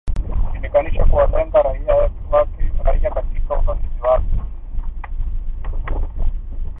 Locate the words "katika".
3.11-3.55